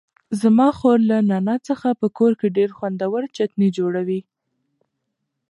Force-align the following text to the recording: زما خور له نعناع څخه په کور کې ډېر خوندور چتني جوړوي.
زما 0.41 0.67
خور 0.77 0.99
له 1.09 1.17
نعناع 1.29 1.59
څخه 1.69 1.89
په 2.01 2.07
کور 2.17 2.33
کې 2.39 2.47
ډېر 2.57 2.69
خوندور 2.77 3.21
چتني 3.35 3.69
جوړوي. 3.77 4.21